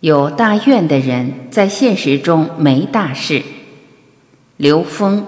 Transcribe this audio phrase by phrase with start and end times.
[0.00, 3.42] 有大愿的人，在现实中没大事。
[4.56, 5.26] 刘峰。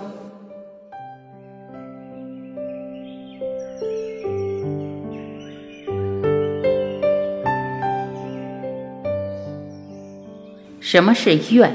[10.80, 11.70] 什么是愿？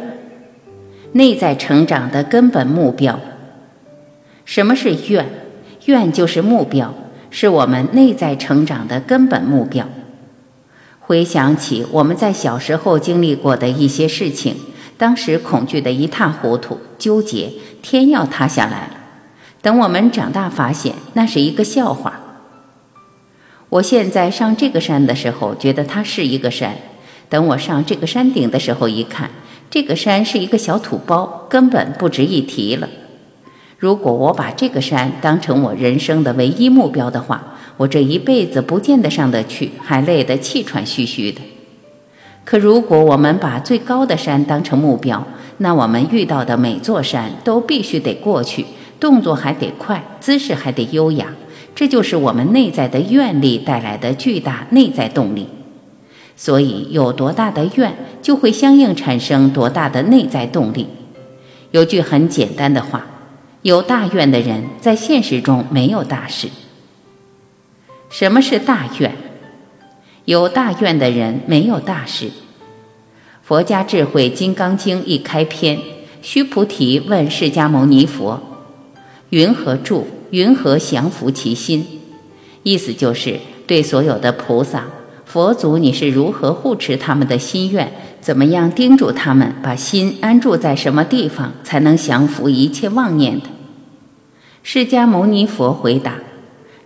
[1.12, 3.20] 内在成长的根本目标。
[4.44, 5.24] 什么是愿？
[5.86, 6.92] 愿就是目标，
[7.30, 9.88] 是我们内在成长的根本目标。
[11.08, 14.58] 回想起我们在小时候经历过的一些事情，
[14.98, 18.98] 当时恐惧的一塌糊涂，纠结，天要塌下来了。
[19.62, 22.20] 等我们长大，发现那是一个笑话。
[23.70, 26.74] 我现在上这个山的时候，觉得它是一个山；
[27.30, 29.30] 等我上这个山顶的时候，一看，
[29.70, 32.90] 这个山是一个小土包，根本不值一提了。
[33.78, 41.42] 如果我把这个山当成我人生的唯一目标的话，我这一辈子不见得上得去，还累得气喘吁吁的。
[42.44, 45.26] 可如果我们把最高的山当成目标，
[45.58, 48.66] 那我们遇到的每座山都必须得过去，
[49.00, 51.28] 动作还得快，姿势还得优雅。
[51.76, 55.48] 这就是我们内在的愿力带来的巨大内在动力。
[56.36, 60.88] 所以，有多大的愿，就会相应产生多大的内在动力。
[61.72, 63.06] 有句很简单的话：
[63.62, 66.48] 有大愿的人，在现实中没有大事。
[68.10, 69.14] 什么是大愿？
[70.26, 72.32] 有大愿的人没有大事。
[73.42, 75.80] 佛家智慧《金刚经》一开篇，
[76.22, 78.42] 须菩提问释迦牟尼佛
[79.32, 80.08] ：“云何住？
[80.32, 81.86] 云何降伏其心？”
[82.64, 84.86] 意思就是对所有的菩萨、
[85.26, 87.92] 佛祖，你是如何护持他们的心愿？
[88.20, 93.46] 怎么样叮嘱他们把心安住在什么地方，才能降服一切妄念的？
[94.64, 96.16] 释迦牟尼佛回答。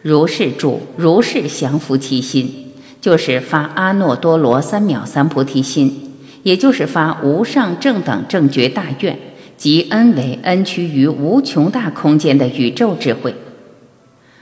[0.02, 9.20] 如是住，如是降伏其心，就是发阿耨多罗三藐三菩提心，也就是发无上正等正觉大愿，
[9.58, 13.36] 即恩为恩趋于无穷大空间的宇宙智慧。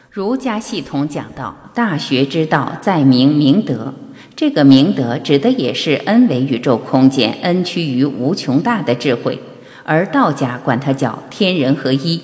[0.09, 3.93] 儒家系统讲到，大学之道在明明德，
[4.35, 9.37] 这个明德指的也是恩为宇宙空间，恩趋于无穷大的智慧，
[9.83, 12.21] 而道家管它叫天人合一。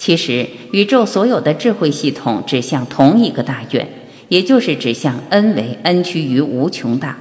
[0.00, 3.86] 其实，宇宙所有的智慧系统指向同一个大愿，
[4.28, 7.18] 也就是指向 n 为 n 趋于无穷大。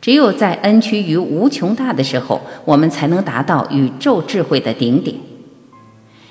[0.00, 5.14] 只有在 n 趋于无穷大的时候，我们才能达到宇宙智慧的顶点。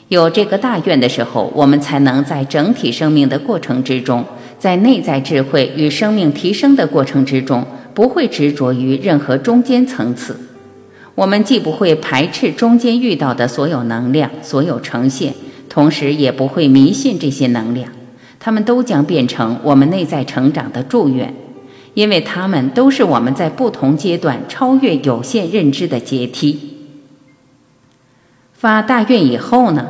[0.08, 4.26] 有这个大愿的时候，我们才能在整体生命的过程之中，
[4.58, 7.64] 在内在智慧与生命提升的过程之中，
[7.94, 10.36] 不会执着于任何中间层次。
[11.14, 15.32] 我们既不会排斥中间遇到的所有能量、所有呈现。
[15.76, 17.92] 同时也不会迷信这些能量，
[18.40, 21.36] 他们都将变成我们内在成长的祝愿，
[21.96, 26.78] 因为它们都是我们在不同阶段超越有限认知的阶梯。
[28.54, 29.86] 发大愿以后呢，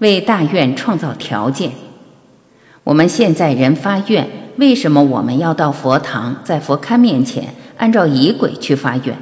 [0.00, 1.70] 为大愿创造条件。
[2.82, 9.16] 我们现在人发愿，为什么我们要到佛堂，在佛龛面前按照仪轨去发愿？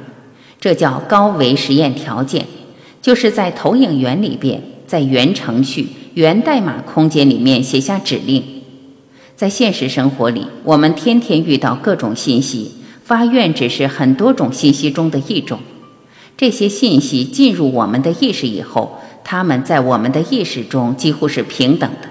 [0.59, 2.47] 这叫高维实验条件，
[3.03, 4.63] 就是在投影源里边。
[4.91, 8.43] 在原程序、源代码空间里面写下指令。
[9.37, 12.73] 在现实生活里，我们天天遇到各种信息，
[13.05, 15.59] 发愿只是很多种信息中的一种。
[16.35, 22.09] 这些信息进入我们的意识以后，它们在我们的意识中几乎是平等的，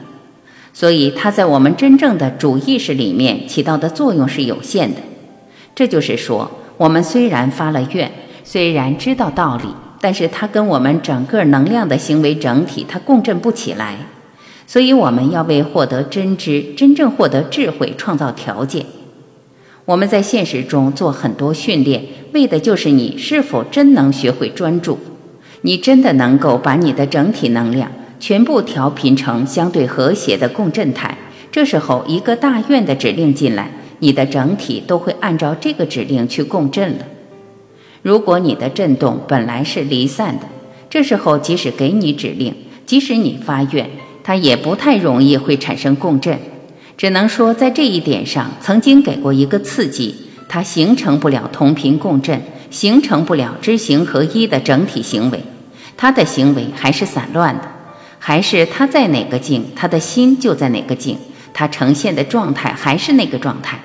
[0.73, 5.03] 所以它在我们真正的主意识里面起到的作用是有限的。
[5.75, 8.11] 这就是说，我们虽然发了愿，
[8.43, 9.69] 虽然知道道理。
[10.01, 13.99] 但是它跟我们整个能量的行为整体，它共振不起来，
[14.67, 18.87] 所以我们要为获得真知、真正获得智慧创造条件。
[19.85, 24.99] 我们在现实中做很多训练，为的就是你是否真能学会专注，
[25.63, 31.19] 你真的能够把你的整体能量全部调频成相对和谐的共振态。
[31.51, 37.05] 这时候，一个大愿的指令进来，你的整体都会按照这个指令去共振了。
[38.03, 40.47] 如果你的振动本来是离散的，
[40.89, 42.55] 这时候即使给你指令，
[42.87, 43.91] 即使你发愿，
[44.25, 46.39] 它也不太容易会产生共振。
[46.97, 50.15] 只能说在这一点上曾经给过一个刺激，
[50.49, 55.43] 它形成不了同频共振，形成不了知行合一的整体行为，
[55.97, 57.65] 它的行为还是散乱的，
[58.19, 61.17] 还是它在哪个境，他的心就在哪个境，
[61.53, 63.81] 它呈现的状态还是那个状态。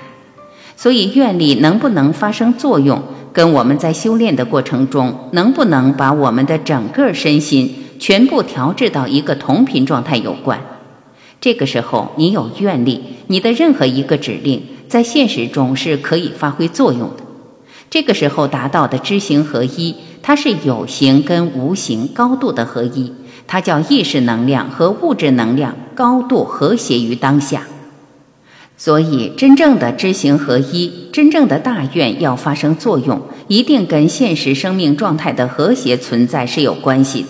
[0.76, 3.02] 所以愿力能不能发生作用？
[3.36, 10.58] 跟我们在修炼的过程中，能不能把我们的整个身心全部调制到一个同频状态有关。
[11.38, 17.24] 这个时候，你有愿力，你的任何一个指令在现实中是可以发挥作用的。
[17.90, 23.12] 这个时候达到的知行合一，它是有形跟无形高度的合一，
[23.46, 27.64] 它叫意识能量和物质能量高度和谐于当下。
[28.78, 37.28] 所以，真正的知行合一，真正的大愿要发生作用，一定跟现实生命状态的和谐存在是有关系的。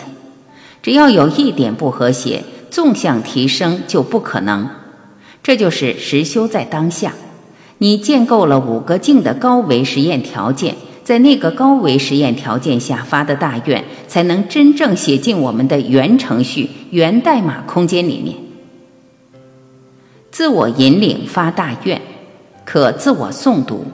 [0.83, 4.69] 只要有一点不和谐，纵向提升就不可能。
[5.43, 7.15] 这就是实修在当下。
[7.79, 18.35] 你建构了五个境的高维实验条件，在那个高维实验条件下发的大愿，才能真正写进我们的原程序、源代码空间里面。
[20.37, 21.99] 自我引领发大愿，
[22.63, 23.87] 可自我诵读。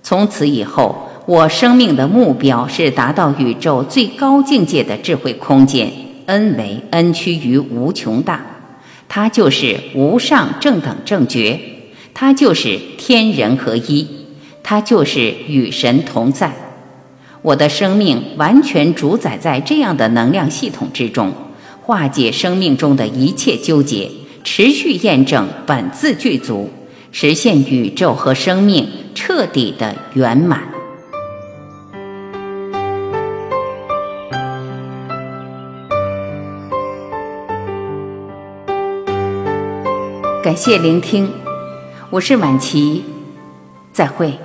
[0.00, 5.92] 从此以后，我生命的目标是达到宇宙最高境界的智慧空间
[6.26, 8.40] ，n 为 n 趋于无穷大，
[9.08, 11.58] 它就是无上正等正觉，
[12.14, 14.06] 它就是天人合一，
[14.62, 16.52] 它就是与神同在。
[17.42, 21.32] 我的生命完全主宰在这样的能量系统之中，
[21.82, 24.08] 化解生命中的一切纠结。
[24.44, 26.70] 持续验证本自具足，
[27.10, 30.62] 实现宇宙和生命彻底的圆满。
[40.42, 41.30] 感谢聆听，
[42.10, 43.04] 我是晚琪，
[43.92, 44.36] 再会。